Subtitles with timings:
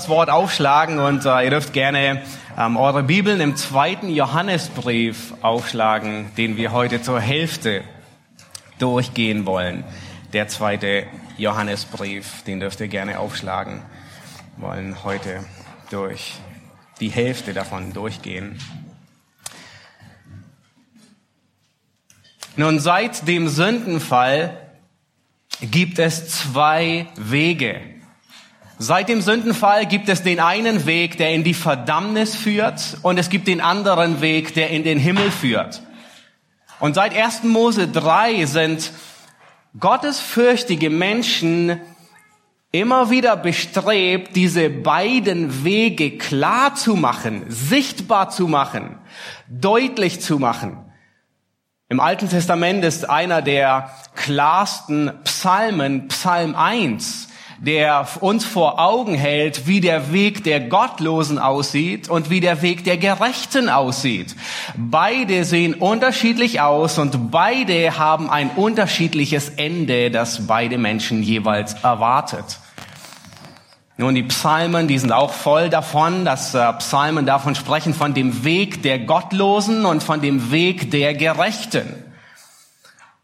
[0.00, 2.22] Gottes Wort aufschlagen und äh, ihr dürft gerne
[2.56, 7.84] ähm, eure Bibeln im zweiten Johannesbrief aufschlagen, den wir heute zur Hälfte
[8.78, 9.84] durchgehen wollen.
[10.32, 11.06] Der zweite
[11.36, 13.82] Johannesbrief, den dürft ihr gerne aufschlagen.
[14.56, 15.44] Wollen heute
[15.90, 16.32] durch
[17.00, 18.58] die Hälfte davon durchgehen.
[22.56, 24.56] Nun, seit dem Sündenfall
[25.60, 27.99] gibt es zwei Wege.
[28.82, 33.28] Seit dem Sündenfall gibt es den einen Weg, der in die Verdammnis führt, und es
[33.28, 35.82] gibt den anderen Weg, der in den Himmel führt.
[36.78, 37.42] Und seit 1.
[37.42, 38.90] Mose 3 sind
[39.78, 41.78] gottesfürchtige Menschen
[42.72, 48.96] immer wieder bestrebt, diese beiden Wege klar zu machen, sichtbar zu machen,
[49.46, 50.78] deutlich zu machen.
[51.90, 57.26] Im Alten Testament ist einer der klarsten Psalmen Psalm 1
[57.60, 62.84] der uns vor Augen hält, wie der Weg der Gottlosen aussieht und wie der Weg
[62.84, 64.34] der Gerechten aussieht.
[64.76, 72.58] Beide sehen unterschiedlich aus und beide haben ein unterschiedliches Ende, das beide Menschen jeweils erwartet.
[73.98, 78.44] Nun, die Psalmen, die sind auch voll davon, dass äh, Psalmen davon sprechen, von dem
[78.44, 82.09] Weg der Gottlosen und von dem Weg der Gerechten.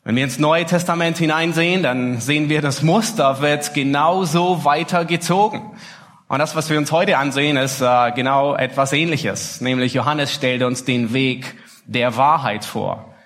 [0.06, 5.62] Wenn wir ins Neue Testament hineinsehen, dann sehen wir, das Muster wird genauso weitergezogen.
[6.28, 9.60] Und das, was wir uns heute ansehen, ist äh, genau etwas Ähnliches.
[9.60, 13.16] Nämlich Johannes stellt uns den Weg der Wahrheit vor.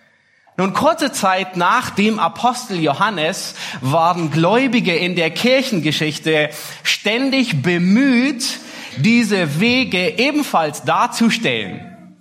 [0.56, 6.48] Nun, kurze Zeit nach dem Apostel Johannes waren Gläubige in der Kirchengeschichte
[6.82, 8.58] ständig bemüht,
[8.96, 12.14] diese Wege ebenfalls darzustellen.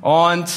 [0.00, 0.48] Und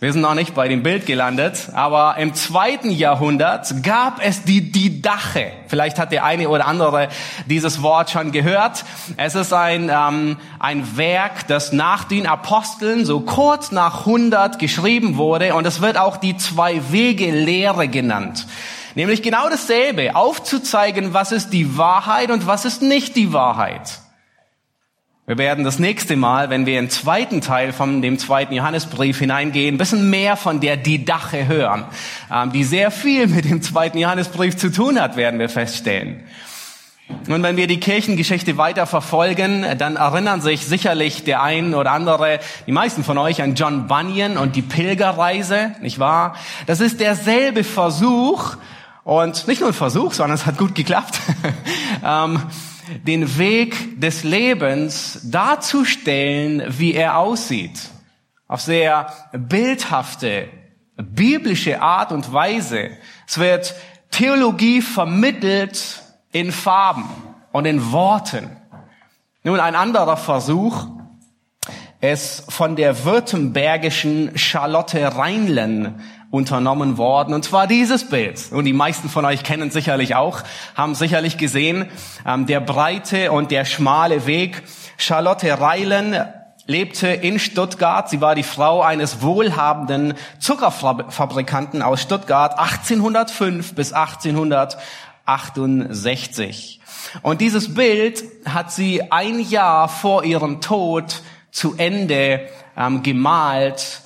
[0.00, 4.70] wir sind noch nicht bei dem Bild gelandet, aber im zweiten Jahrhundert gab es die
[4.70, 5.50] Didache.
[5.66, 7.08] Vielleicht hat der eine oder andere
[7.46, 8.84] dieses Wort schon gehört.
[9.16, 15.16] Es ist ein, ähm, ein Werk, das nach den Aposteln so kurz nach 100 geschrieben
[15.16, 18.46] wurde und es wird auch die Zwei-Wege-Lehre genannt.
[18.94, 23.98] Nämlich genau dasselbe, aufzuzeigen, was ist die Wahrheit und was ist nicht die Wahrheit.
[25.28, 29.74] Wir werden das nächste Mal, wenn wir im zweiten Teil von dem zweiten Johannesbrief hineingehen,
[29.74, 31.84] ein bisschen mehr von der Didache hören,
[32.34, 36.24] ähm, die sehr viel mit dem zweiten Johannesbrief zu tun hat, werden wir feststellen.
[37.28, 42.40] Und wenn wir die Kirchengeschichte weiter verfolgen, dann erinnern sich sicherlich der ein oder andere,
[42.66, 46.36] die meisten von euch an John Bunyan und die Pilgerreise, nicht wahr?
[46.64, 48.56] Das ist derselbe Versuch
[49.04, 51.20] und nicht nur ein Versuch, sondern es hat gut geklappt.
[53.06, 57.78] den Weg des Lebens darzustellen, wie er aussieht.
[58.46, 60.48] Auf sehr bildhafte,
[60.96, 62.90] biblische Art und Weise.
[63.26, 63.74] Es wird
[64.10, 67.08] Theologie vermittelt in Farben
[67.52, 68.56] und in Worten.
[69.44, 70.86] Nun ein anderer Versuch
[72.00, 76.00] ist von der württembergischen Charlotte Reinlen
[76.30, 77.32] unternommen worden.
[77.34, 78.52] Und zwar dieses Bild.
[78.52, 80.42] Und die meisten von euch kennen sicherlich auch,
[80.74, 81.90] haben sicherlich gesehen,
[82.26, 84.62] ähm, der breite und der schmale Weg.
[84.98, 86.14] Charlotte Reilen
[86.66, 88.10] lebte in Stuttgart.
[88.10, 96.82] Sie war die Frau eines wohlhabenden Zuckerfabrikanten aus Stuttgart 1805 bis 1868.
[97.22, 102.46] Und dieses Bild hat sie ein Jahr vor ihrem Tod zu Ende
[102.76, 104.02] ähm, gemalt,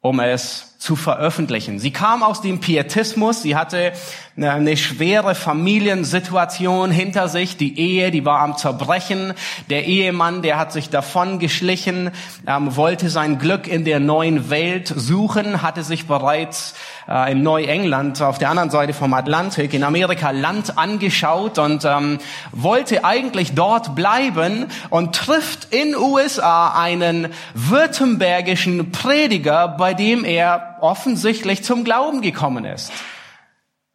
[0.00, 1.78] um es zu veröffentlichen.
[1.78, 3.94] Sie kam aus dem Pietismus, sie hatte
[4.36, 9.32] eine schwere Familiensituation hinter sich, die Ehe, die war am Zerbrechen,
[9.70, 12.10] der Ehemann, der hat sich davon geschlichen,
[12.44, 16.74] ähm, wollte sein Glück in der neuen Welt suchen, hatte sich bereits
[17.08, 22.18] äh, in Neuengland auf der anderen Seite vom Atlantik in Amerika Land angeschaut und ähm,
[22.50, 31.62] wollte eigentlich dort bleiben und trifft in USA einen württembergischen Prediger, bei dem er offensichtlich
[31.62, 32.90] zum Glauben gekommen ist.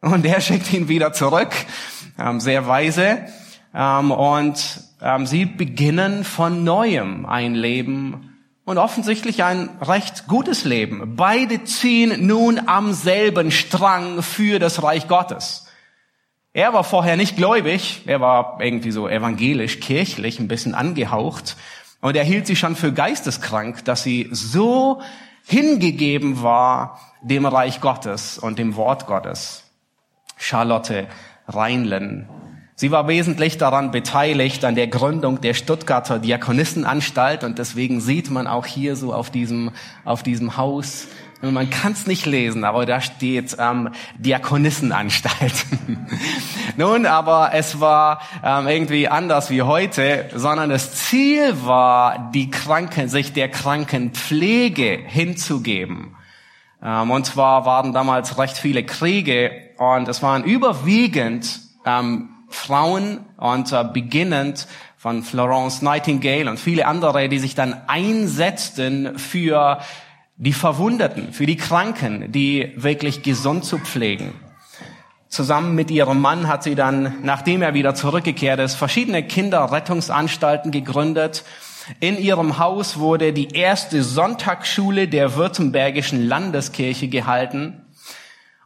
[0.00, 1.52] Und er schickt ihn wieder zurück,
[2.18, 3.18] ähm, sehr weise.
[3.74, 11.16] Ähm, und ähm, sie beginnen von neuem ein Leben und offensichtlich ein recht gutes Leben.
[11.16, 15.66] Beide ziehen nun am selben Strang für das Reich Gottes.
[16.52, 21.56] Er war vorher nicht gläubig, er war irgendwie so evangelisch, kirchlich, ein bisschen angehaucht.
[22.00, 25.00] Und er hielt sie schon für geisteskrank, dass sie so
[25.46, 29.59] hingegeben war dem Reich Gottes und dem Wort Gottes.
[30.40, 31.06] Charlotte
[31.46, 32.28] Reinlen.
[32.74, 38.46] Sie war wesentlich daran beteiligt an der Gründung der Stuttgarter Diakonissenanstalt und deswegen sieht man
[38.46, 39.70] auch hier so auf diesem,
[40.04, 41.06] auf diesem Haus
[41.42, 45.64] man kann es nicht lesen, aber da steht ähm, Diakonissenanstalt.
[46.76, 53.08] Nun, aber es war ähm, irgendwie anders wie heute, sondern das Ziel war, die Kranken,
[53.08, 56.14] sich der Krankenpflege hinzugeben.
[56.82, 63.72] Ähm, und zwar waren damals recht viele Kriege und es waren überwiegend ähm, Frauen und
[63.72, 64.66] äh, beginnend
[64.96, 69.80] von Florence Nightingale und viele andere, die sich dann einsetzten für
[70.36, 74.32] die Verwundeten, für die Kranken, die wirklich gesund zu pflegen.
[75.28, 81.44] Zusammen mit ihrem Mann hat sie dann, nachdem er wieder zurückgekehrt ist, verschiedene Kinderrettungsanstalten gegründet.
[81.98, 87.82] In ihrem Haus wurde die erste Sonntagsschule der Württembergischen Landeskirche gehalten.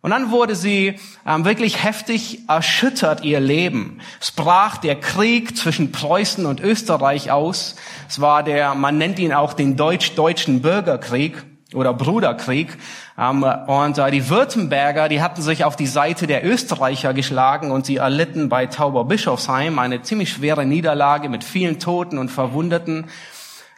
[0.02, 4.00] Und dann wurde sie ähm, wirklich heftig erschüttert, ihr Leben.
[4.20, 7.76] Es brach der Krieg zwischen Preußen und Österreich aus.
[8.06, 11.42] Es war der, man nennt ihn auch den deutsch-deutschen Bürgerkrieg
[11.74, 12.76] oder Bruderkrieg.
[13.18, 17.86] Ähm, und äh, die Württemberger, die hatten sich auf die Seite der Österreicher geschlagen und
[17.86, 23.06] sie erlitten bei Tauberbischofsheim eine ziemlich schwere Niederlage mit vielen Toten und Verwundeten.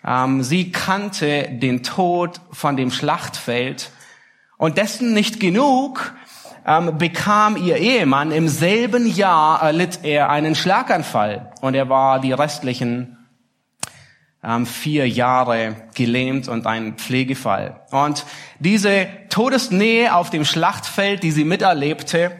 [0.06, 3.90] Ähm, sie kannte den Tod von dem Schlachtfeld
[4.56, 6.14] und dessen nicht genug
[6.66, 12.32] ähm, bekam ihr Ehemann im selben Jahr erlitt er einen Schlaganfall und er war die
[12.32, 13.15] restlichen
[14.64, 17.80] vier Jahre gelähmt und ein Pflegefall.
[17.90, 18.24] Und
[18.60, 22.30] diese Todesnähe auf dem Schlachtfeld, die sie miterlebte,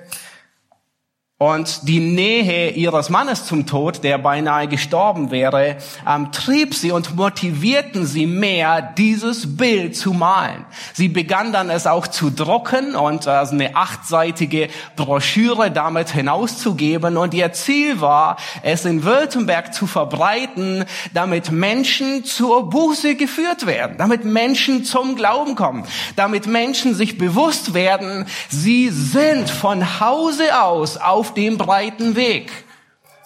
[1.39, 5.77] und die Nähe ihres Mannes zum Tod, der beinahe gestorben wäre,
[6.09, 10.65] ähm, trieb sie und motivierten sie mehr, dieses Bild zu malen.
[10.95, 17.19] Sie begann dann es auch zu drucken und äh, eine achtseitige Broschüre damit hinauszugeben.
[17.19, 23.99] Und ihr Ziel war, es in Württemberg zu verbreiten, damit Menschen zur Buße geführt werden,
[23.99, 25.85] damit Menschen zum Glauben kommen,
[26.17, 32.53] damit Menschen sich bewusst werden, sie sind von Hause aus auf auf dem breiten Weg.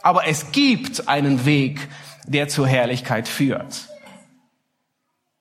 [0.03, 1.89] Aber es gibt einen Weg,
[2.27, 3.89] der zur Herrlichkeit führt.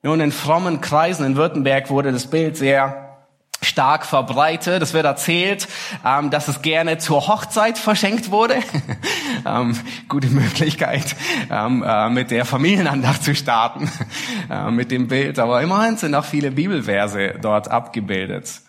[0.02, 3.18] Nun, in frommen Kreisen in Württemberg wurde das Bild sehr
[3.62, 4.82] stark verbreitet.
[4.82, 5.68] Es wird erzählt,
[6.06, 8.56] ähm, dass es gerne zur Hochzeit verschenkt wurde.
[9.46, 9.78] ähm,
[10.10, 11.16] gute Möglichkeit,
[11.50, 13.90] ähm, äh, mit der Familienandacht zu starten,
[14.50, 15.40] äh, mit dem Bild.
[15.40, 18.62] Aber immerhin sind auch viele Bibelverse dort abgebildet.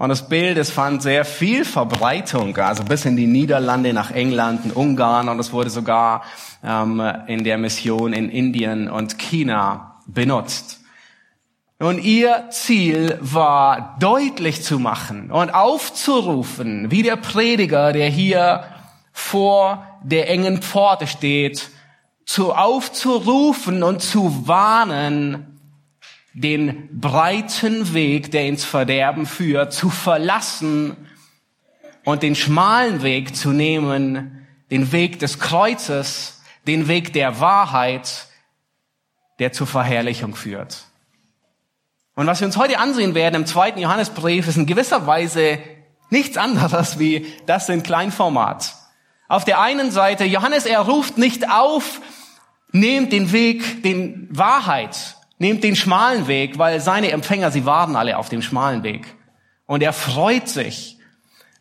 [0.00, 4.64] Und das Bild, es fand sehr viel Verbreitung, also bis in die Niederlande, nach England,
[4.64, 6.22] in Ungarn und es wurde sogar
[6.64, 10.80] ähm, in der Mission in Indien und China benutzt.
[11.78, 18.64] Und ihr Ziel war deutlich zu machen und aufzurufen, wie der Prediger, der hier
[19.12, 21.68] vor der engen Pforte steht,
[22.24, 25.49] zu aufzurufen und zu warnen,
[26.32, 30.96] den breiten Weg, der ins Verderben führt, zu verlassen
[32.04, 38.26] und den schmalen Weg zu nehmen, den Weg des Kreuzes, den Weg der Wahrheit,
[39.38, 40.84] der zur Verherrlichung führt.
[42.14, 45.58] Und was wir uns heute ansehen werden im zweiten Johannesbrief, ist in gewisser Weise
[46.10, 48.74] nichts anderes wie das in Kleinformat.
[49.28, 52.00] Auf der einen Seite, Johannes, er ruft nicht auf,
[52.72, 58.18] nehmt den Weg, den Wahrheit, Nehmt den schmalen Weg, weil seine Empfänger, sie waren alle
[58.18, 59.06] auf dem schmalen Weg.
[59.64, 60.98] Und er freut sich,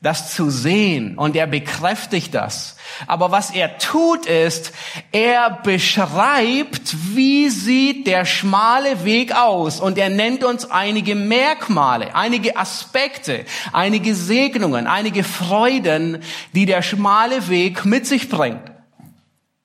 [0.01, 2.75] das zu sehen und er bekräftigt das.
[3.07, 4.73] Aber was er tut ist,
[5.13, 12.57] er beschreibt, wie sieht der schmale Weg aus und er nennt uns einige Merkmale, einige
[12.57, 16.21] Aspekte, einige Segnungen, einige Freuden,
[16.53, 18.73] die der schmale Weg mit sich bringt.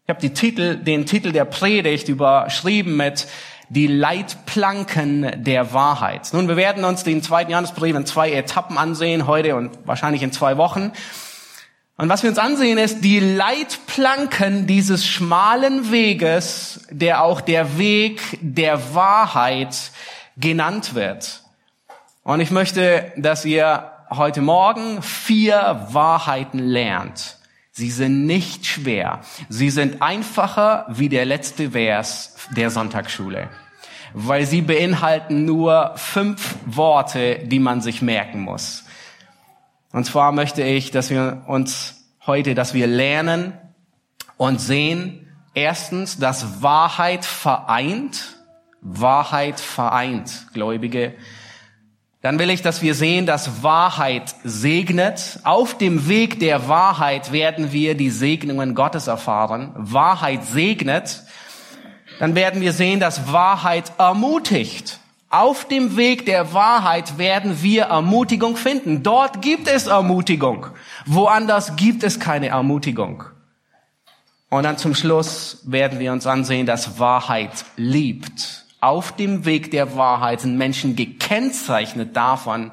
[0.05, 3.27] Ich habe die Titel, den Titel der Predigt überschrieben mit
[3.69, 6.31] die Leitplanken der Wahrheit.
[6.33, 10.33] Nun, wir werden uns den zweiten Johannesbrief in zwei Etappen ansehen, heute und wahrscheinlich in
[10.33, 10.93] zwei Wochen.
[11.97, 18.21] Und was wir uns ansehen ist die Leitplanken dieses schmalen Weges, der auch der Weg
[18.41, 19.93] der Wahrheit
[20.37, 21.43] genannt wird.
[22.25, 27.37] Und ich möchte, dass ihr heute Morgen vier Wahrheiten lernt.
[27.77, 29.21] Sie sind nicht schwer.
[29.49, 33.51] Sie sind einfacher wie der letzte Vers der Sonntagsschule
[34.15, 38.85] weil sie beinhalten nur fünf Worte, die man sich merken muss.
[39.93, 43.59] Und zwar möchte ich, dass wir uns heute, dass wir lernen
[44.37, 48.37] und sehen, erstens, dass Wahrheit vereint.
[48.81, 51.15] Wahrheit vereint, Gläubige,
[52.25, 55.41] dann will ich, dass wir sehen, dass Wahrheit segnet.
[55.45, 59.75] Auf dem Weg der Wahrheit werden wir die Segnungen Gottes erfahren.
[59.77, 61.23] Wahrheit segnet.
[62.21, 65.01] Dann werden wir sehen, dass Wahrheit ermutigt.
[65.29, 69.03] Auf dem Weg der Wahrheit werden wir Ermutigung finden.
[69.03, 70.69] Dort gibt es Ermutigung.
[71.05, 73.25] Woanders gibt es keine Ermutigung.
[74.49, 78.64] Und dann zum Schluss werden wir uns ansehen, dass Wahrheit liebt.
[78.85, 82.71] Auf dem Weg der Wahrheit sind Menschen gekennzeichnet davon,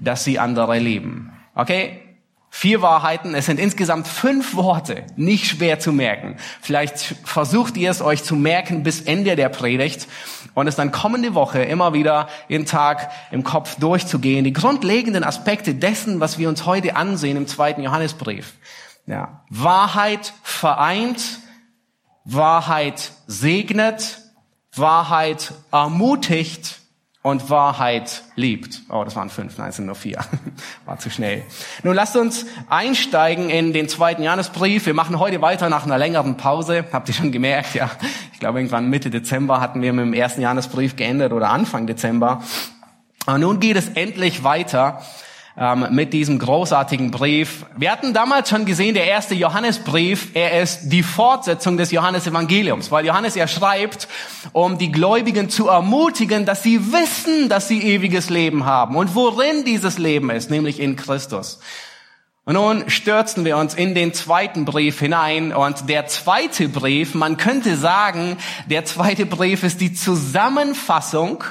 [0.00, 1.32] dass sie andere lieben.
[1.54, 2.02] Okay?
[2.50, 6.36] Vier Wahrheiten, es sind insgesamt fünf Worte, nicht schwer zu merken.
[6.60, 10.08] Vielleicht versucht ihr es euch zu merken bis Ende der Predigt
[10.52, 15.74] und es dann kommende Woche immer wieder jeden Tag im Kopf durchzugehen, die grundlegenden Aspekte
[15.74, 18.52] dessen, was wir uns heute ansehen im zweiten Johannesbrief.
[19.06, 19.42] Ja.
[19.48, 21.40] Wahrheit vereint,
[22.26, 24.25] Wahrheit segnet,
[24.78, 26.80] Wahrheit ermutigt
[27.22, 28.82] und Wahrheit liebt.
[28.88, 30.20] Oh, das waren fünf, nein, es sind nur vier.
[30.84, 31.42] War zu schnell.
[31.82, 34.86] Nun lasst uns einsteigen in den zweiten Johannesbrief.
[34.86, 36.84] Wir machen heute weiter nach einer längeren Pause.
[36.92, 37.90] Habt ihr schon gemerkt, ja.
[38.32, 42.42] Ich glaube, irgendwann Mitte Dezember hatten wir mit dem ersten Johannesbrief geendet oder Anfang Dezember.
[43.26, 45.02] Aber nun geht es endlich weiter
[45.58, 47.64] ähm, mit diesem großartigen Brief.
[47.76, 53.06] Wir hatten damals schon gesehen, der erste Johannesbrief, er ist die Fortsetzung des Johannesevangeliums, weil
[53.06, 54.06] Johannes er schreibt,
[54.52, 59.64] um die Gläubigen zu ermutigen, dass sie wissen, dass sie ewiges Leben haben und worin
[59.64, 61.60] dieses Leben ist, nämlich in Christus.
[62.44, 67.38] Und nun stürzen wir uns in den zweiten Brief hinein und der zweite Brief, man
[67.38, 68.36] könnte sagen,
[68.66, 71.42] der zweite Brief ist die Zusammenfassung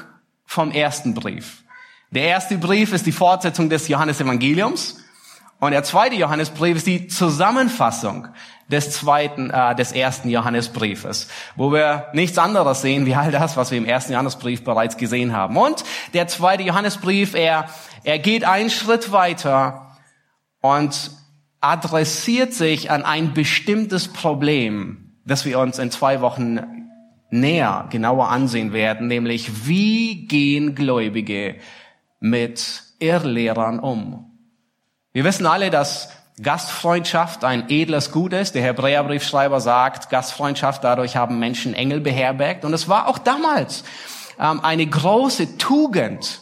[0.46, 1.64] vom ersten Brief.
[2.15, 5.03] Der erste Brief ist die Fortsetzung des Johannesevangeliums
[5.60, 8.29] und der zweite Johannesbrief ist die Zusammenfassung
[8.69, 13.69] des zweiten, äh, des ersten Johannesbriefes, wo wir nichts anderes sehen wie all das, was
[13.69, 15.57] wir im ersten Johannesbrief bereits gesehen haben.
[15.57, 17.65] Und der zweite Johannesbrief, er,
[18.05, 19.98] er geht einen Schritt weiter
[20.62, 21.12] und
[21.60, 26.62] adressiert sich an ein bestimmtes Problem, das wir uns in zwei Wochen
[27.29, 31.57] näher, genauer ansehen werden, nämlich wie gehen Gläubige
[32.19, 34.31] mit Irrlehrern um.
[35.13, 36.10] Wir wissen alle, dass
[36.41, 38.55] Gastfreundschaft ein edles Gut ist.
[38.55, 42.65] Der Hebräerbriefschreiber sagt, Gastfreundschaft, dadurch haben Menschen Engel beherbergt.
[42.65, 43.84] Und es war auch damals
[44.39, 46.41] ähm, eine große Tugend.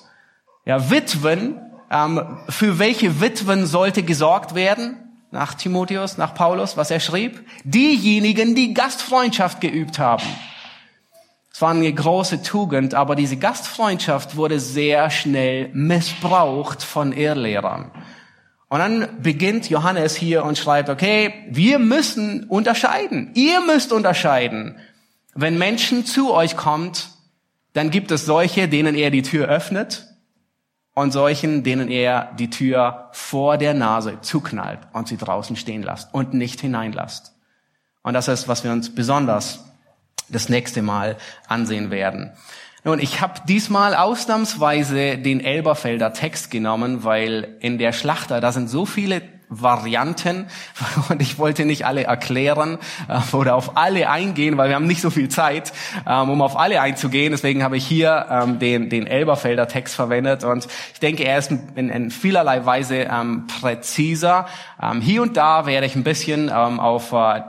[0.66, 1.62] Ja, Witwen,
[1.92, 4.98] ähm, für welche Witwen sollte gesorgt werden?
[5.30, 7.48] Nach Timotheus, nach Paulus, was er schrieb?
[7.64, 10.26] Diejenigen, die Gastfreundschaft geübt haben.
[11.64, 17.90] War eine große Tugend, aber diese Gastfreundschaft wurde sehr schnell missbraucht von Irrlehrern.
[18.68, 23.32] Und dann beginnt Johannes hier und schreibt, okay, wir müssen unterscheiden.
[23.36, 24.76] Ihr müsst unterscheiden.
[25.36, 27.12] Wenn Menschen zu euch kommt,
[27.72, 30.08] dann gibt es solche, denen er die Tür öffnet
[30.94, 36.14] und solchen, denen er die Tür vor der Nase zuknallt und sie draußen stehen lässt
[36.14, 37.34] und nicht hineinlasst.
[38.02, 39.64] Und das ist, was wir uns besonders
[40.34, 42.32] das nächste Mal ansehen werden.
[42.86, 48.70] Nun, ich habe diesmal ausnahmsweise den Elberfelder Text genommen, weil in der Schlachter, da sind
[48.70, 49.22] so viele
[49.62, 50.48] Varianten
[51.10, 55.02] und ich wollte nicht alle erklären äh, oder auf alle eingehen, weil wir haben nicht
[55.02, 55.72] so viel Zeit,
[56.08, 57.32] ähm, um auf alle einzugehen.
[57.32, 61.52] Deswegen habe ich hier ähm, den, den Elberfelder Text verwendet und ich denke, er ist
[61.52, 64.48] in, in vielerlei Weise ähm, präziser.
[64.82, 67.42] Ähm, hier und da werde ich ein bisschen ähm, auf äh,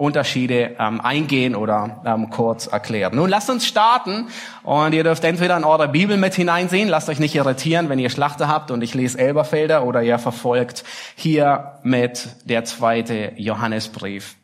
[0.00, 3.14] Unterschiede ähm, eingehen oder ähm, kurz erklären.
[3.14, 4.28] Nun lasst uns starten
[4.62, 8.10] und ihr dürft entweder in eure Bibel mit hineinsehen, lasst euch nicht irritieren, wenn ihr
[8.10, 14.36] Schlachter habt und ich lese Elberfelder oder ihr verfolgt hier mit der zweite Johannesbrief.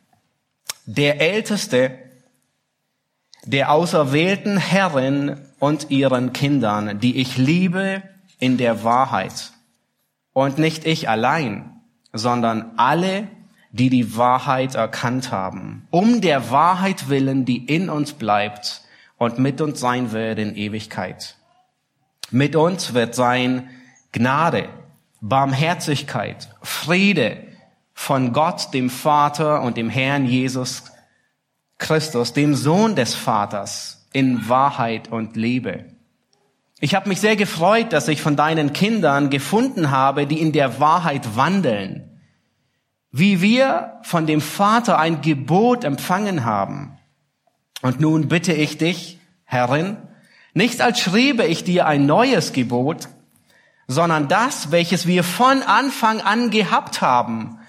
[0.85, 1.97] Der Älteste
[3.47, 8.03] der auserwählten Herren und ihren Kindern, die ich liebe
[8.39, 9.51] in der Wahrheit.
[10.33, 11.81] Und nicht ich allein,
[12.13, 13.27] sondern alle,
[13.71, 18.81] die die Wahrheit erkannt haben, um der Wahrheit willen, die in uns bleibt
[19.17, 21.35] und mit uns sein wird in Ewigkeit.
[22.31, 23.69] Mit uns wird sein
[24.11, 24.69] Gnade,
[25.21, 27.43] Barmherzigkeit, Friede
[27.93, 30.83] von Gott, dem Vater und dem Herrn Jesus
[31.77, 35.85] Christus, dem Sohn des Vaters, in Wahrheit und Liebe.
[36.79, 40.79] Ich habe mich sehr gefreut, dass ich von deinen Kindern gefunden habe, die in der
[40.79, 42.16] Wahrheit wandeln
[43.11, 46.97] wie wir von dem Vater ein Gebot empfangen haben.
[47.81, 49.97] Und nun bitte ich dich, Herrin,
[50.53, 53.09] nicht als schriebe ich dir ein neues Gebot,
[53.87, 57.59] sondern das, welches wir von Anfang an gehabt haben,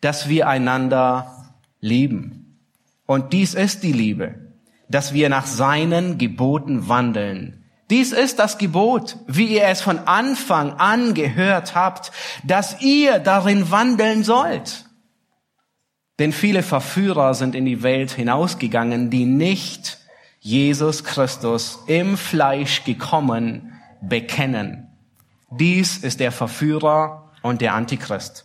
[0.00, 2.58] dass wir einander lieben.
[3.06, 4.52] Und dies ist die Liebe,
[4.88, 7.64] dass wir nach seinen Geboten wandeln.
[7.90, 12.12] Dies ist das Gebot, wie ihr es von Anfang an gehört habt,
[12.44, 14.87] dass ihr darin wandeln sollt.
[16.18, 19.98] Denn viele Verführer sind in die Welt hinausgegangen, die nicht
[20.40, 24.88] Jesus Christus im Fleisch gekommen bekennen.
[25.50, 28.44] Dies ist der Verführer und der Antichrist.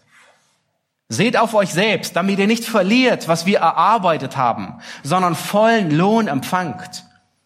[1.10, 6.28] Seht auf euch selbst, damit ihr nicht verliert, was wir erarbeitet haben, sondern vollen Lohn
[6.28, 7.06] empfangt.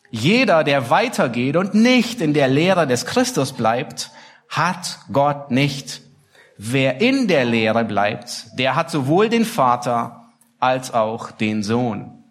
[0.10, 4.12] Jeder, der weitergeht und nicht in der Lehre des Christus bleibt,
[4.48, 6.02] hat Gott nicht.
[6.58, 10.17] Wer in der Lehre bleibt, der hat sowohl den Vater
[10.60, 12.24] als auch den Sohn.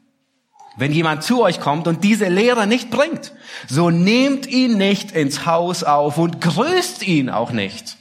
[0.77, 3.33] Wenn jemand zu euch kommt und diese Lehre nicht bringt,
[3.67, 7.97] so nehmt ihn nicht ins Haus auf und grüßt ihn auch nicht.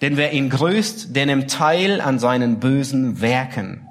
[0.00, 3.88] Denn wer ihn grüßt, der nimmt teil an seinen bösen Werken.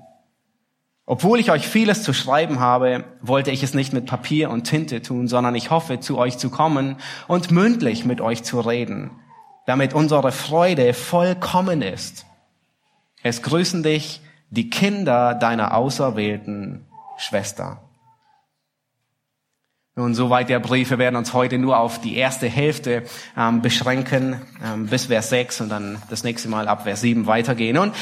[1.07, 5.01] Obwohl ich euch vieles zu schreiben habe, wollte ich es nicht mit Papier und Tinte
[5.01, 6.97] tun, sondern ich hoffe, zu euch zu kommen
[7.27, 9.11] und mündlich mit euch zu reden,
[9.67, 12.25] damit unsere Freude vollkommen ist.
[13.21, 16.85] Es grüßen dich die Kinder deiner auserwählten
[17.17, 17.81] Schwester.
[19.97, 20.89] Nun, soweit der Brief.
[20.89, 23.03] Wir werden uns heute nur auf die erste Hälfte
[23.37, 27.77] ähm, beschränken, ähm, bis Vers 6 und dann das nächste Mal ab Vers 7 weitergehen.
[27.77, 27.95] Und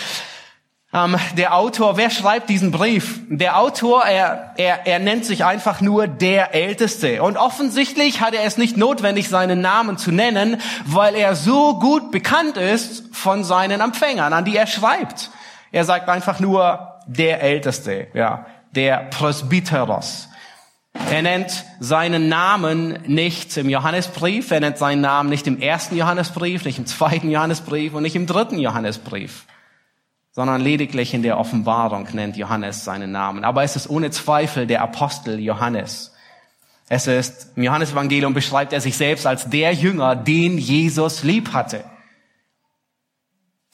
[0.92, 3.20] ähm, der Autor, wer schreibt diesen Brief?
[3.28, 7.22] Der Autor, er, er, er nennt sich einfach nur der Älteste.
[7.22, 12.12] Und offensichtlich hat er es nicht notwendig, seinen Namen zu nennen, weil er so gut
[12.12, 15.30] bekannt ist von seinen Empfängern, an die er schreibt.
[15.74, 20.30] Er sagt einfach nur der Älteste, ja, der Presbyteros.
[21.10, 26.64] Er nennt seinen Namen nicht im Johannesbrief, er nennt seinen Namen nicht im ersten Johannesbrief,
[26.64, 29.48] nicht im zweiten Johannesbrief und nicht im dritten Johannesbrief,
[30.32, 33.44] sondern lediglich in der Offenbarung nennt Johannes seinen Namen.
[33.44, 36.14] Aber es ist ohne Zweifel der Apostel Johannes.
[36.88, 41.84] Es ist, im Johannesevangelium beschreibt er sich selbst als der Jünger, den Jesus lieb hatte.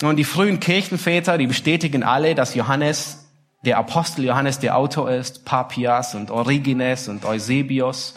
[0.01, 3.25] Und die frühen Kirchenväter, die bestätigen alle, dass Johannes
[3.65, 8.13] der Apostel Johannes der Autor ist, Papias und Origenes und Eusebius.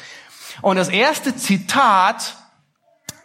[0.60, 2.36] Und das erste Zitat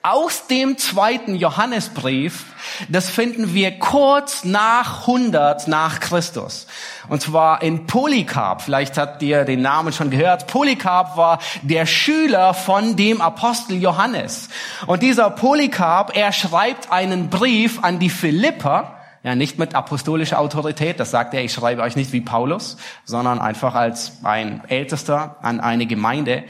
[0.03, 2.45] aus dem zweiten Johannesbrief,
[2.89, 6.67] das finden wir kurz nach 100 nach Christus.
[7.09, 8.61] Und zwar in Polycarp.
[8.61, 10.47] Vielleicht habt ihr den Namen schon gehört.
[10.47, 14.49] Polycarp war der Schüler von dem Apostel Johannes.
[14.85, 21.01] Und dieser Polycarp, er schreibt einen Brief an die Philipper ja, nicht mit apostolischer Autorität,
[21.01, 25.59] das sagt er, ich schreibe euch nicht wie Paulus, sondern einfach als ein Ältester an
[25.59, 26.45] eine Gemeinde.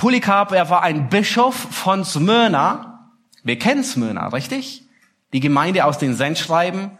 [0.00, 3.10] Polycarp, er war ein Bischof von Smyrna.
[3.44, 4.84] Wir kennen Smyrna, richtig?
[5.34, 6.92] Die Gemeinde aus den Sendschreiben.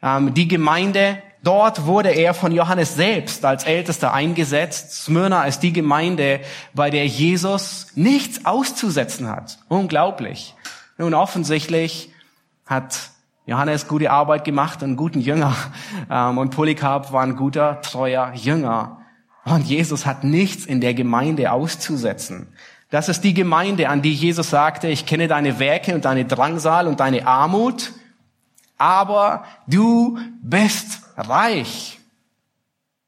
[0.00, 4.92] Ähm, die Gemeinde, dort wurde er von Johannes selbst als Ältester eingesetzt.
[4.92, 6.38] Smyrna ist die Gemeinde,
[6.72, 9.58] bei der Jesus nichts auszusetzen hat.
[9.66, 10.54] Unglaublich.
[10.98, 12.12] Nun, offensichtlich
[12.64, 13.10] hat
[13.46, 15.56] Johannes gute Arbeit gemacht, einen guten Jünger.
[16.08, 18.98] Ähm, und Polycarp war ein guter, treuer Jünger.
[19.46, 22.48] Und Jesus hat nichts in der Gemeinde auszusetzen.
[22.90, 26.88] Das ist die Gemeinde, an die Jesus sagte, ich kenne deine Werke und deine Drangsal
[26.88, 27.92] und deine Armut,
[28.76, 32.00] aber du bist reich.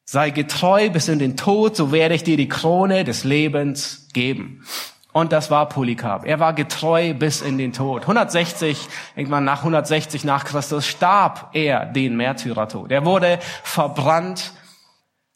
[0.05, 4.64] Sei getreu bis in den Tod, so werde ich dir die Krone des Lebens geben.
[5.12, 6.24] Und das war Polycarp.
[6.24, 8.03] Er war getreu bis in den Tod.
[8.03, 8.79] 160,
[9.16, 12.92] irgendwann nach 160 nach Christus starb er den Märtyrertod.
[12.92, 14.53] Er wurde verbrannt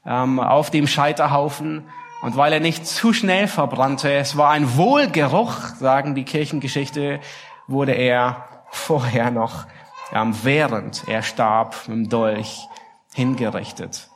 [0.07, 1.89] ähm, auf dem Scheiterhaufen.
[2.23, 7.21] Und weil er nicht zu schnell verbrannte, es war ein Wohlgeruch, sagen die Kirchengeschichte,
[7.67, 9.67] wurde er vorher noch,
[10.13, 12.69] ähm, während er starb, mit dem Dolch
[13.13, 14.09] hingerichtet.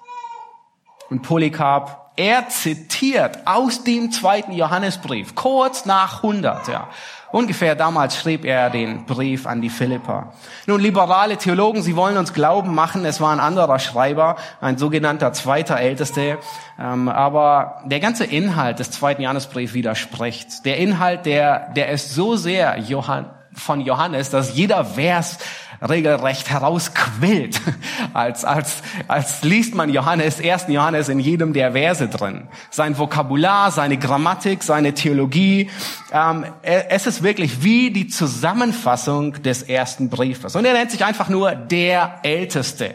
[1.10, 6.88] Und Polycarp er zitiert aus dem zweiten Johannesbrief, kurz nach 100, ja.
[7.32, 10.32] Ungefähr damals schrieb er den Brief an die Philipper.
[10.66, 15.32] Nun, liberale Theologen, sie wollen uns glauben machen, es war ein anderer Schreiber, ein sogenannter
[15.32, 16.38] zweiter Älteste.
[16.80, 20.64] Ähm, aber der ganze Inhalt des zweiten Johannesbriefs widerspricht.
[20.64, 25.38] Der Inhalt, der, der ist so sehr Johann, von Johannes, dass jeder Vers
[25.88, 27.60] regelrecht herausquillt,
[28.12, 32.48] als, als, als liest man Johannes, ersten Johannes in jedem der Verse drin.
[32.70, 35.70] Sein Vokabular, seine Grammatik, seine Theologie,
[36.12, 40.56] ähm, es ist wirklich wie die Zusammenfassung des ersten Briefes.
[40.56, 42.94] Und er nennt sich einfach nur der Älteste.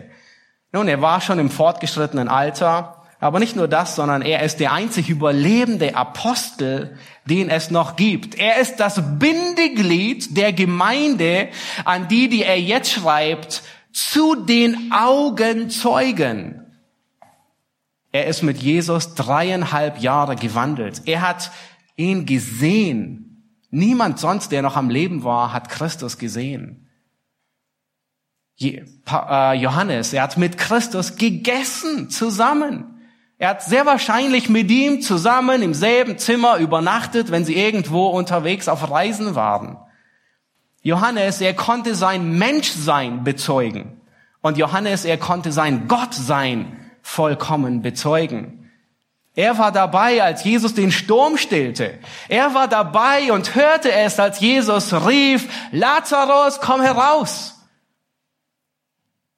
[0.72, 4.74] Nun, er war schon im fortgeschrittenen Alter, aber nicht nur das, sondern er ist der
[4.74, 8.34] einzig überlebende Apostel, den es noch gibt.
[8.36, 11.50] Er ist das Bindeglied der Gemeinde,
[11.86, 13.62] an die, die er jetzt schreibt,
[13.94, 16.66] zu den Augenzeugen.
[18.12, 21.04] Er ist mit Jesus dreieinhalb Jahre gewandelt.
[21.06, 21.52] Er hat
[21.96, 23.54] ihn gesehen.
[23.70, 26.90] Niemand sonst, der noch am Leben war, hat Christus gesehen.
[28.60, 32.91] Äh, Johannes, er hat mit Christus gegessen zusammen.
[33.42, 38.68] Er hat sehr wahrscheinlich mit ihm zusammen im selben Zimmer übernachtet, wenn sie irgendwo unterwegs
[38.68, 39.80] auf Reisen waren.
[40.84, 44.00] Johannes, er konnte sein Menschsein bezeugen.
[44.42, 48.70] Und Johannes, er konnte sein Gottsein vollkommen bezeugen.
[49.34, 51.98] Er war dabei, als Jesus den Sturm stillte.
[52.30, 57.60] Er war dabei und hörte es, als Jesus rief, Lazarus, komm heraus.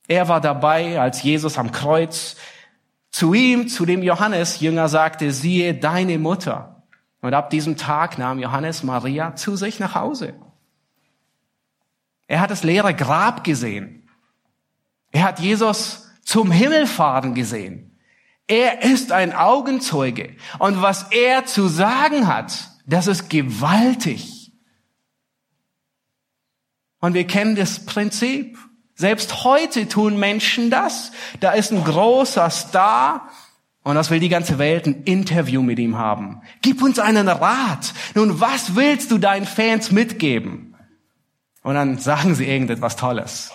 [0.10, 2.36] Er war dabei, als Jesus am Kreuz
[3.14, 6.84] zu ihm, zu dem Johannes Jünger sagte, siehe deine Mutter.
[7.22, 10.34] Und ab diesem Tag nahm Johannes Maria zu sich nach Hause.
[12.26, 14.10] Er hat das leere Grab gesehen.
[15.12, 18.00] Er hat Jesus zum Himmel fahren gesehen.
[18.48, 20.36] Er ist ein Augenzeuge.
[20.58, 24.52] Und was er zu sagen hat, das ist gewaltig.
[27.00, 28.58] Und wir kennen das Prinzip.
[28.96, 31.12] Selbst heute tun Menschen das.
[31.40, 33.30] Da ist ein großer Star
[33.84, 36.42] und das will die ganze Welt ein Interview mit ihm haben.
[36.62, 37.94] Gib uns einen Rat.
[38.16, 40.76] Nun, was willst du deinen Fans mitgeben?
[41.64, 43.52] Und dann sagen sie irgendetwas Tolles.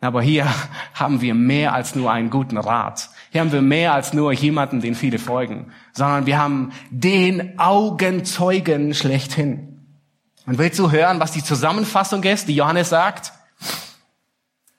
[0.00, 0.46] Aber hier
[0.92, 3.08] haben wir mehr als nur einen guten Rat.
[3.30, 8.92] Hier haben wir mehr als nur jemanden, den viele folgen, sondern wir haben den Augenzeugen
[8.94, 9.86] schlechthin.
[10.46, 13.32] Und willst du hören, was die Zusammenfassung ist, die Johannes sagt?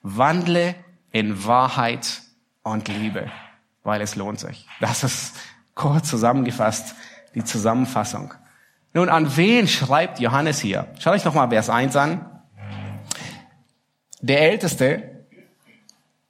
[0.08, 0.76] Wandle
[1.12, 2.22] in Wahrheit
[2.62, 3.32] und Liebe,
[3.84, 4.68] weil es lohnt sich.
[4.80, 5.36] Das ist
[5.74, 6.96] kurz zusammengefasst
[7.34, 8.34] die Zusammenfassung.
[8.94, 10.88] Nun, an wen schreibt Johannes hier?
[11.00, 12.44] Schaut euch nochmal Vers 1 an.
[14.22, 15.26] Der Älteste,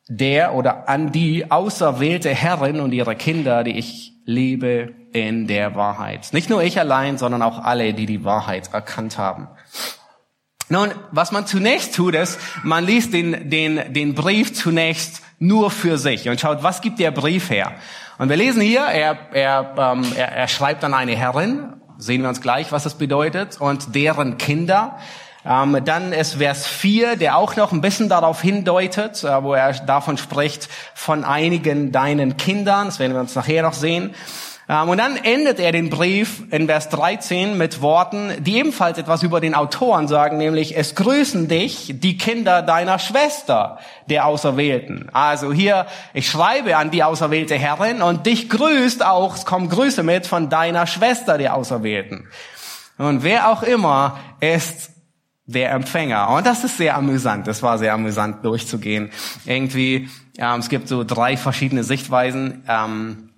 [0.07, 6.29] der oder an die auserwählte Herrin und ihre Kinder, die ich liebe in der Wahrheit.
[6.31, 9.47] Nicht nur ich allein, sondern auch alle, die die Wahrheit erkannt haben.
[10.67, 15.97] Nun, was man zunächst tut, ist, man liest den, den, den Brief zunächst nur für
[15.97, 17.73] sich und schaut, was gibt der Brief her?
[18.17, 22.29] Und wir lesen hier, er, er, ähm, er, er schreibt an eine Herrin, sehen wir
[22.29, 24.97] uns gleich, was das bedeutet, und deren Kinder.
[25.45, 29.73] Ähm, dann ist Vers 4, der auch noch ein bisschen darauf hindeutet, äh, wo er
[29.73, 34.15] davon spricht, von einigen deinen Kindern, das werden wir uns nachher noch sehen.
[34.67, 39.23] Ähm, und dann endet er den Brief in Vers 13 mit Worten, die ebenfalls etwas
[39.23, 45.09] über den Autoren sagen, nämlich, es grüßen dich die Kinder deiner Schwester, der Auserwählten.
[45.13, 50.03] Also hier, ich schreibe an die auserwählte Herrin und dich grüßt auch, es kommen Grüße
[50.03, 52.27] mit von deiner Schwester, der Auserwählten.
[52.97, 54.91] Und wer auch immer ist
[55.45, 56.29] der Empfänger.
[56.29, 57.45] Und das ist sehr amüsant.
[57.45, 59.11] Das war sehr amüsant durchzugehen.
[59.45, 62.63] Irgendwie, ähm, es gibt so drei verschiedene Sichtweisen.
[62.67, 63.29] Ähm,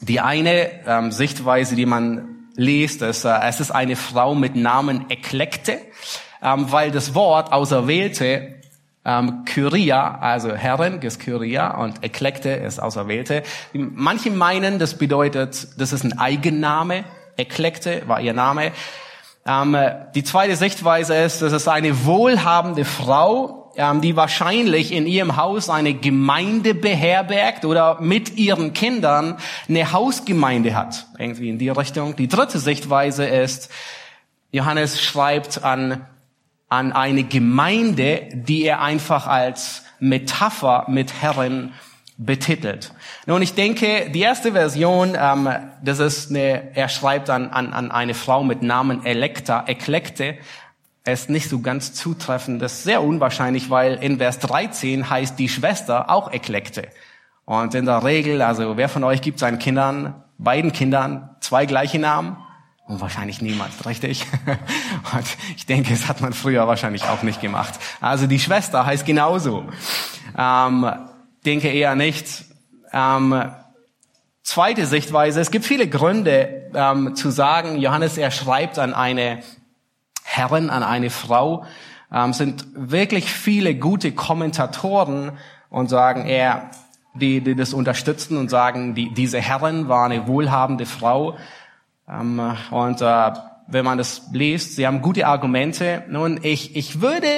[0.00, 5.10] die eine ähm, Sichtweise, die man liest, ist, äh, es ist eine Frau mit Namen
[5.10, 5.78] Eklekte,
[6.42, 8.56] ähm, weil das Wort Auserwählte
[9.04, 13.44] ähm, Kyria, also Herren ist Kyria und Eklekte ist Auserwählte.
[13.72, 17.04] Manche meinen, das bedeutet, das ist ein Eigenname.
[17.36, 18.72] Eklekte war ihr Name.
[19.46, 19.76] Ähm,
[20.14, 25.94] die zweite Sichtweise ist, das ist eine wohlhabende Frau, die wahrscheinlich in ihrem Haus eine
[25.94, 29.36] Gemeinde beherbergt oder mit ihren Kindern
[29.68, 31.06] eine Hausgemeinde hat.
[31.18, 32.16] Irgendwie in die Richtung.
[32.16, 33.70] Die dritte Sichtweise ist,
[34.50, 36.06] Johannes schreibt an,
[36.68, 41.72] an eine Gemeinde, die er einfach als Metapher mit Herren
[42.18, 42.92] betitelt.
[43.26, 45.48] Nun, ich denke, die erste Version, ähm,
[45.82, 50.38] das ist eine, er schreibt an, an, an eine Frau mit Namen Elekta, Eklekte,
[51.12, 52.60] ist nicht so ganz zutreffend.
[52.60, 56.88] Das ist sehr unwahrscheinlich, weil in Vers 13 heißt die Schwester auch Eklekte.
[57.44, 61.98] Und in der Regel, also wer von euch gibt seinen Kindern, beiden Kindern, zwei gleiche
[61.98, 62.36] Namen?
[62.86, 64.26] Und wahrscheinlich niemand, richtig?
[65.12, 67.74] Und ich denke, das hat man früher wahrscheinlich auch nicht gemacht.
[68.00, 69.64] Also die Schwester heißt genauso.
[70.36, 70.90] Ähm,
[71.44, 72.44] denke eher nicht.
[72.92, 73.52] Ähm,
[74.42, 79.42] zweite Sichtweise, es gibt viele Gründe ähm, zu sagen, Johannes, er schreibt an eine
[80.26, 81.64] Herren an eine Frau,
[82.12, 85.32] ähm, sind wirklich viele gute Kommentatoren
[85.70, 86.70] und sagen, er,
[87.14, 91.36] die, die das unterstützen und sagen, die, diese Herren war eine wohlhabende Frau.
[92.08, 93.32] Ähm, und äh,
[93.68, 96.04] wenn man das liest, sie haben gute Argumente.
[96.08, 97.28] Nun, ich, ich würde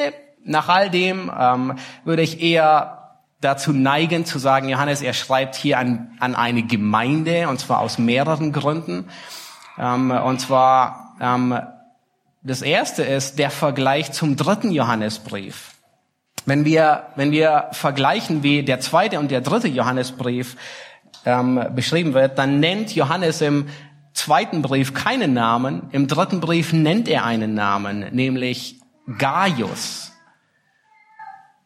[0.44, 1.74] nach all dem, ähm,
[2.04, 7.48] würde ich eher dazu neigen zu sagen, Johannes, er schreibt hier an, an eine Gemeinde,
[7.48, 9.08] und zwar aus mehreren Gründen.
[9.78, 11.58] Ähm, und zwar, ähm,
[12.48, 15.74] das erste ist der Vergleich zum dritten Johannesbrief.
[16.46, 20.56] Wenn wir, wenn wir vergleichen, wie der zweite und der dritte Johannesbrief
[21.26, 23.68] ähm, beschrieben wird, dann nennt Johannes im
[24.14, 28.80] zweiten Brief keinen Namen, im dritten Brief nennt er einen Namen, nämlich
[29.18, 30.12] Gaius.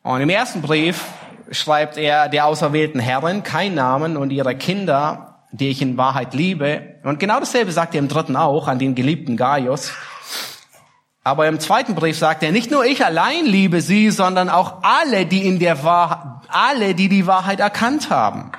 [0.02, 1.04] Und im ersten Brief
[1.52, 6.96] schreibt er der auserwählten Herren keinen Namen und ihre Kinder, die ich in Wahrheit liebe.
[7.04, 9.92] Und genau dasselbe sagt er im dritten auch an den geliebten Gaius.
[11.24, 15.24] Aber im zweiten Brief sagt er, nicht nur ich allein liebe sie, sondern auch alle,
[15.24, 18.50] die in der Wahrheit, alle, die die Wahrheit erkannt haben.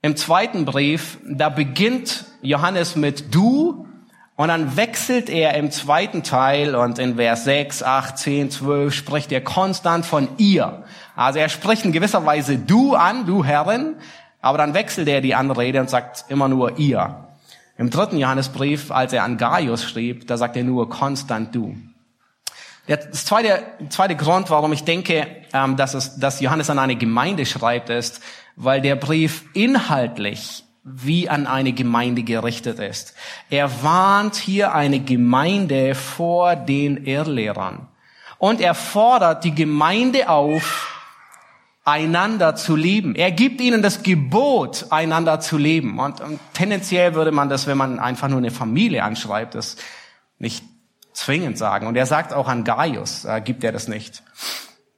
[0.00, 3.86] Im zweiten Brief, da beginnt Johannes mit du
[4.36, 9.32] und dann wechselt er im zweiten Teil und in Vers 6, 8, 10, 12 spricht
[9.32, 10.84] er konstant von ihr.
[11.16, 13.96] Also er spricht in gewisser Weise du an, du Herren,
[14.40, 17.27] aber dann wechselt er die Anrede und sagt immer nur ihr.
[17.78, 21.76] Im dritten Johannesbrief, als er an Gaius schrieb, da sagt er nur konstant du.
[22.88, 27.46] Der zweite, zweite Grund, warum ich denke, ähm, dass, es, dass Johannes an eine Gemeinde
[27.46, 28.20] schreibt, ist,
[28.56, 33.14] weil der Brief inhaltlich wie an eine Gemeinde gerichtet ist.
[33.50, 37.86] Er warnt hier eine Gemeinde vor den Irrlehrern.
[38.38, 40.97] Und er fordert die Gemeinde auf,
[41.88, 43.14] einander zu lieben.
[43.14, 45.98] Er gibt ihnen das Gebot, einander zu lieben.
[45.98, 49.76] Und, und tendenziell würde man das, wenn man einfach nur eine Familie anschreibt, das
[50.38, 50.64] nicht
[51.14, 51.86] zwingend sagen.
[51.86, 54.22] Und er sagt auch an Gaius, äh, gibt er das nicht.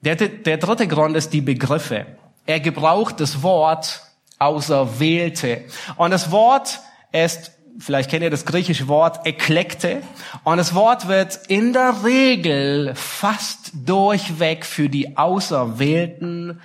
[0.01, 2.07] Der, der dritte Grund ist die Begriffe.
[2.45, 4.03] Er gebraucht das Wort
[4.41, 5.65] Auserwählte.
[5.97, 6.81] Und das Wort
[7.13, 10.03] ist vielleicht kennt ihr das griechische Wort eklekte.
[10.45, 16.61] Und das Wort wird in der Regel fast durchweg für die Auserwählten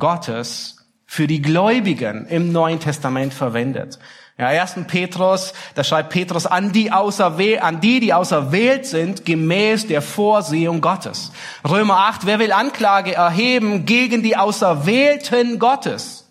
[0.00, 4.00] Gottes für die Gläubigen im Neuen Testament verwendet.
[4.40, 4.86] Ja, 1.
[4.86, 10.80] Petrus, da schreibt Petrus an die, auserwähl, an die, die auserwählt sind, gemäß der Vorsehung
[10.80, 11.30] Gottes.
[11.68, 16.30] Römer 8, wer will Anklage erheben gegen die Auserwählten Gottes?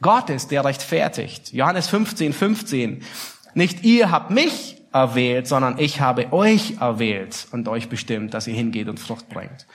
[0.00, 1.52] Gott ist der rechtfertigt.
[1.52, 3.02] Johannes 15, 15.
[3.54, 8.54] Nicht ihr habt mich erwählt, sondern ich habe euch erwählt und euch bestimmt, dass ihr
[8.54, 9.66] hingeht und Frucht bringt.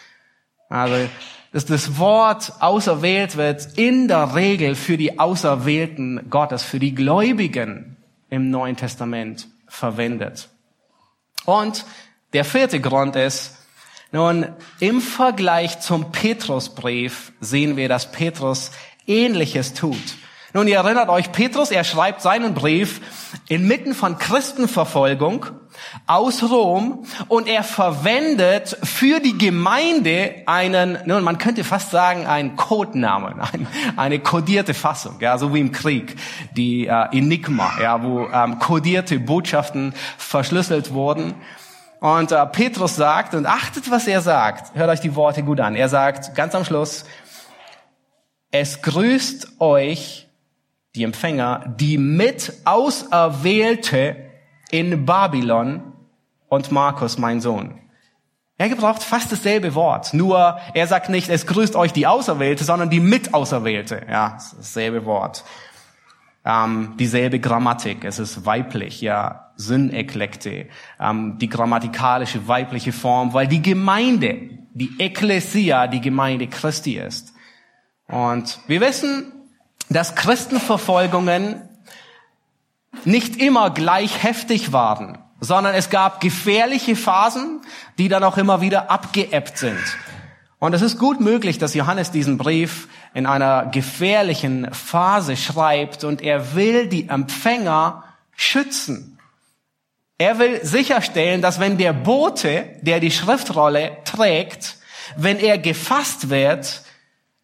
[0.69, 1.09] Also
[1.53, 7.97] dass das Wort auserwählt wird in der Regel für die Auserwählten Gottes, für die Gläubigen
[8.29, 10.49] im Neuen Testament verwendet.
[11.45, 11.85] Und
[12.33, 13.55] der vierte Grund ist,
[14.11, 14.47] nun,
[14.79, 18.71] im Vergleich zum Petrusbrief sehen wir, dass Petrus
[19.05, 19.95] Ähnliches tut.
[20.57, 22.99] Nun, ihr erinnert euch, Petrus, er schreibt seinen Brief
[23.47, 25.45] inmitten von Christenverfolgung
[26.07, 32.55] aus Rom und er verwendet für die Gemeinde einen, nun, man könnte fast sagen, einen
[32.55, 33.67] Codenamen, ein,
[33.97, 36.15] eine kodierte Fassung, ja, so wie im Krieg,
[36.55, 41.35] die äh, Enigma, ja, wo ähm, kodierte Botschaften verschlüsselt wurden.
[41.99, 45.75] Und äh, Petrus sagt, und achtet, was er sagt, hört euch die Worte gut an,
[45.75, 47.05] er sagt ganz am Schluss,
[48.49, 50.26] es grüßt euch
[50.97, 54.15] die Empfänger, die mit Auserwählte
[54.71, 55.93] in Babylon
[56.49, 57.79] und Markus, mein Sohn.
[58.57, 62.89] Er gebraucht fast dasselbe Wort, nur er sagt nicht, es grüßt euch die Auserwählte, sondern
[62.89, 64.07] die Mitauserwählte.
[64.09, 65.43] Ja, dasselbe Wort.
[66.43, 70.67] Ähm, dieselbe Grammatik, es ist weiblich, ja, Syneklekte,
[70.99, 77.33] ähm, die grammatikalische weibliche Form, weil die Gemeinde, die Ekklesia, die Gemeinde Christi ist.
[78.07, 79.33] Und wir wissen,
[79.89, 81.61] dass Christenverfolgungen
[83.05, 87.61] nicht immer gleich heftig waren, sondern es gab gefährliche Phasen,
[87.97, 89.79] die dann auch immer wieder abgeebbt sind.
[90.59, 96.21] Und es ist gut möglich, dass Johannes diesen Brief in einer gefährlichen Phase schreibt und
[96.21, 98.03] er will die Empfänger
[98.35, 99.19] schützen.
[100.17, 104.77] Er will sicherstellen, dass wenn der Bote, der die Schriftrolle trägt,
[105.15, 106.81] wenn er gefasst wird,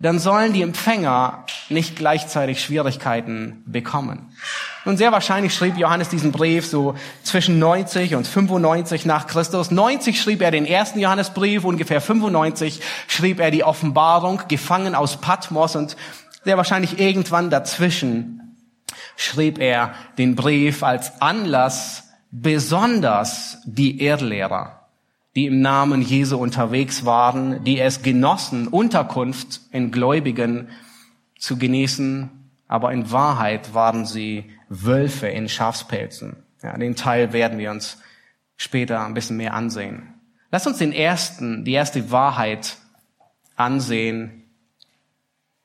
[0.03, 4.35] dann sollen die Empfänger nicht gleichzeitig Schwierigkeiten bekommen.
[4.83, 9.71] Und sehr wahrscheinlich schrieb Johannes diesen Brief so zwischen 90 und 95 nach Christus.
[9.71, 15.77] 90 schrieb er den ersten Johannesbrief, ungefähr 95 schrieb er die Offenbarung, gefangen aus Patmos
[15.77, 15.95] und
[16.43, 18.57] sehr wahrscheinlich irgendwann dazwischen
[19.15, 24.82] schrieb er den Brief als Anlass besonders die Irrlehrer
[25.35, 30.69] die im Namen Jesu unterwegs waren, die es genossen, Unterkunft in Gläubigen
[31.39, 32.29] zu genießen,
[32.67, 36.37] aber in Wahrheit waren sie Wölfe in Schafspelzen.
[36.61, 37.97] Ja, den Teil werden wir uns
[38.55, 40.13] später ein bisschen mehr ansehen.
[40.51, 42.77] Lass uns den ersten, die erste Wahrheit
[43.55, 44.43] ansehen,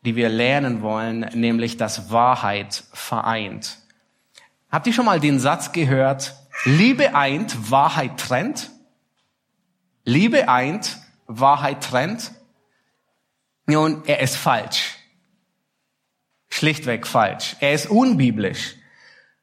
[0.04, 3.78] die wir lernen wollen, nämlich dass Wahrheit vereint.
[4.70, 8.70] Habt ihr schon mal den Satz gehört, Liebe eint, Wahrheit trennt?
[10.08, 12.32] Liebe eint, Wahrheit trennt.
[13.66, 14.96] Nun, er ist falsch.
[16.48, 17.56] schlichtweg falsch.
[17.60, 18.76] Er ist unbiblisch.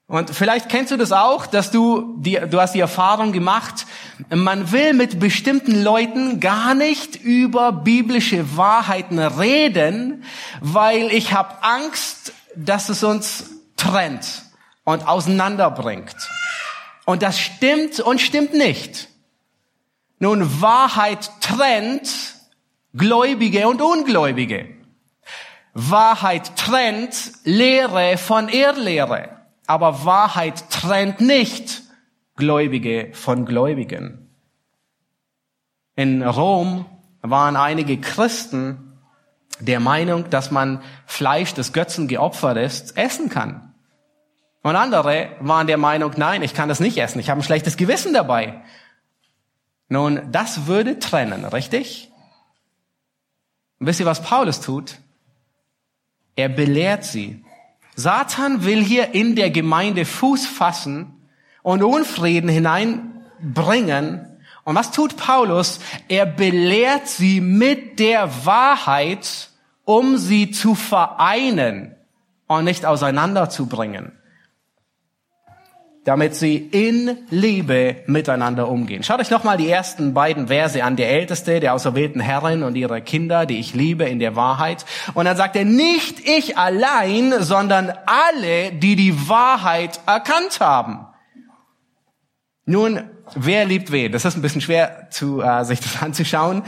[0.08, 3.86] Und vielleicht kennst du das auch, dass du die, du hast die Erfahrung gemacht,
[4.30, 10.24] man will mit bestimmten Leuten gar nicht über biblische Wahrheiten reden,
[10.62, 14.42] weil ich habe Angst, dass es uns trennt
[14.84, 16.16] und auseinanderbringt.
[17.06, 19.10] Und das stimmt und stimmt nicht.
[20.20, 22.36] Nun, Wahrheit trennt
[22.94, 24.70] Gläubige und Ungläubige.
[25.74, 29.30] Wahrheit trennt Lehre von Irrlehre.
[29.68, 31.82] Aber Wahrheit trennt nicht
[32.36, 34.30] Gläubige von Gläubigen.
[35.96, 36.86] In Rom
[37.22, 39.00] waren einige Christen
[39.60, 43.74] der Meinung, dass man Fleisch des Götzen geopfert ist, essen kann.
[44.62, 47.78] Und andere waren der Meinung, nein, ich kann das nicht essen, ich habe ein schlechtes
[47.78, 48.64] Gewissen dabei.
[49.88, 52.12] Nun, das würde trennen, richtig?
[53.80, 54.98] Und wisst ihr, was Paulus tut?
[56.36, 57.44] Er belehrt sie.
[57.96, 61.14] Satan will hier in der Gemeinde Fuß fassen
[61.62, 64.40] und Unfrieden hineinbringen.
[64.64, 65.80] Und was tut Paulus?
[66.08, 69.50] Er belehrt sie mit der Wahrheit,
[69.86, 71.96] um sie zu vereinen
[72.48, 74.12] und nicht auseinanderzubringen
[76.06, 79.04] damit sie in Liebe miteinander umgehen.
[79.04, 80.96] Schaut euch nochmal die ersten beiden Verse an.
[80.96, 84.86] Der Älteste, der auserwählten Herrin und ihre Kinder, die ich liebe in der Wahrheit.
[85.16, 91.08] Und dann sagt er, nicht ich allein, sondern alle, die die Wahrheit erkannt haben.
[92.66, 93.02] Nun,
[93.34, 94.12] wer liebt wen?
[94.12, 96.64] Das ist ein bisschen schwer, zu, äh, sich das anzuschauen.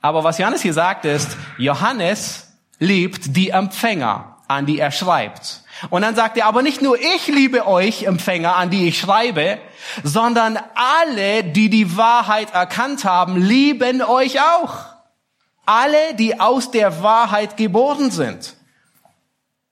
[0.00, 5.62] Aber was Johannes hier sagt ist, Johannes liebt die Empfänger, an die er schreibt.
[5.90, 9.58] Und dann sagt er, aber nicht nur ich liebe euch Empfänger, an die ich schreibe,
[10.04, 14.74] sondern alle, die die Wahrheit erkannt haben, lieben euch auch.
[15.64, 18.56] Alle, die aus der Wahrheit geboren sind.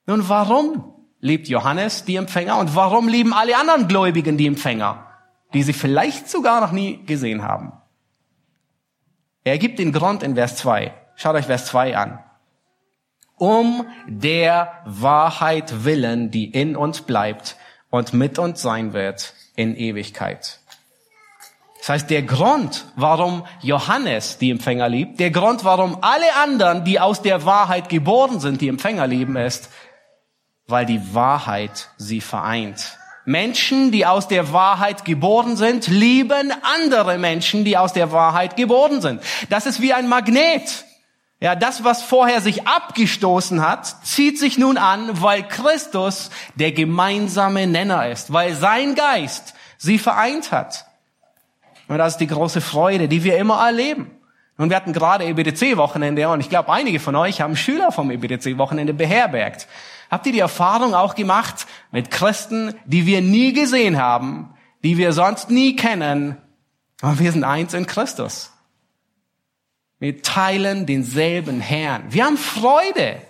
[0.07, 5.07] Nun, warum liebt Johannes die Empfänger und warum lieben alle anderen Gläubigen die Empfänger,
[5.53, 7.73] die sie vielleicht sogar noch nie gesehen haben?
[9.45, 10.93] Er gibt den Grund in Vers 2.
[11.17, 12.19] Schaut euch Vers 2 an
[13.41, 17.57] um der Wahrheit willen, die in uns bleibt
[17.89, 20.61] und mit uns sein wird in Ewigkeit.
[21.79, 27.01] Das heißt, der Grund, warum Johannes die Empfänger liebt, der Grund, warum alle anderen, die
[27.01, 29.71] aus der Wahrheit geboren sind, die Empfänger lieben, ist,
[30.67, 32.99] weil die Wahrheit sie vereint.
[33.25, 39.01] Menschen, die aus der Wahrheit geboren sind, lieben andere Menschen, die aus der Wahrheit geboren
[39.01, 39.23] sind.
[39.49, 40.85] Das ist wie ein Magnet.
[41.41, 47.67] Ja, das, was vorher sich abgestoßen hat, zieht sich nun an, weil Christus der gemeinsame
[47.67, 50.87] Nenner ist, weil sein Geist sie vereint hat.
[51.89, 54.11] Und das ist die große Freude, die wir immer erleben.
[54.59, 58.93] Und wir hatten gerade EBDC-Wochenende und ich glaube, einige von euch haben Schüler vom EBDC-Wochenende
[58.93, 59.67] beherbergt.
[60.11, 64.53] Habt ihr die Erfahrung auch gemacht mit Christen, die wir nie gesehen haben,
[64.85, 66.37] die wir sonst nie kennen,
[67.01, 68.53] aber wir sind eins in Christus.
[70.01, 72.05] Wir teilen denselben Herrn.
[72.09, 73.21] Wir haben Freude.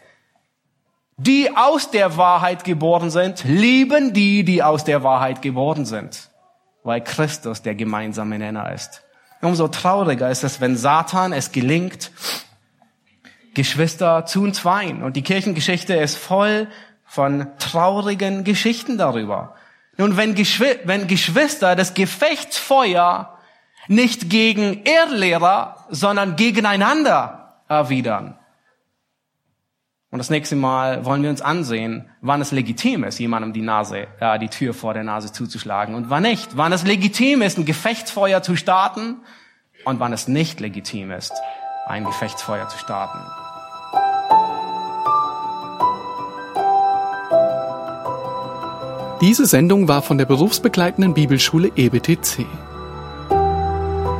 [1.16, 6.30] Die aus der Wahrheit geboren sind, lieben die, die aus der Wahrheit geboren sind,
[6.83, 9.02] weil Christus der gemeinsame Nenner ist.
[9.42, 12.11] Umso trauriger ist es, wenn Satan es gelingt,
[13.52, 15.02] Geschwister zu entzweien.
[15.02, 16.68] Und die Kirchengeschichte ist voll
[17.04, 19.56] von traurigen Geschichten darüber.
[19.98, 23.37] Nun, wenn, Geschwister das Gefechtsfeuer
[23.90, 28.38] nicht gegen Irrlehrer, sondern gegeneinander erwidern.
[30.12, 34.07] Und das nächste Mal wollen wir uns ansehen, wann es legitim ist, jemandem die Nase,
[34.20, 36.57] äh, die Tür vor der Nase zuzuschlagen und wann nicht.
[36.57, 39.16] Wann es legitim ist, ein Gefechtsfeuer zu starten
[39.85, 41.33] und wann es nicht legitim ist,
[41.87, 43.18] ein Gefechtsfeuer zu starten.
[49.20, 52.46] Diese Sendung war von der berufsbegleitenden Bibelschule EBTC.